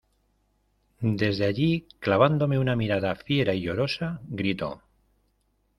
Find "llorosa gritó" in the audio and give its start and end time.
3.61-4.81